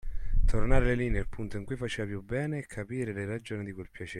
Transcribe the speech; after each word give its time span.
Tornare 0.47 0.95
lì 0.95 1.09
nel 1.09 1.27
punto 1.27 1.57
in 1.57 1.63
cui 1.63 1.75
faceva 1.77 2.07
più 2.07 2.23
bene 2.23 2.57
e 2.57 2.65
capire 2.65 3.13
le 3.13 3.25
ragioni 3.25 3.63
di 3.65 3.71
quel 3.71 3.87
piacere. 3.91 4.09